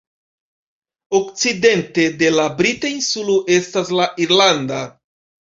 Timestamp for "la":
2.39-2.47, 4.01-4.09